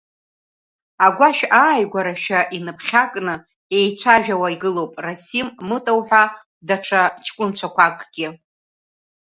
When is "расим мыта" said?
5.05-5.91